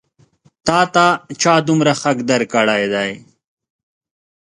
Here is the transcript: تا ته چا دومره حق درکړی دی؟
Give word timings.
تا 0.67 0.79
ته 0.93 1.05
چا 1.41 1.53
دومره 1.67 1.93
حق 2.01 2.17
درکړی 2.29 2.83
دی؟ 2.93 3.11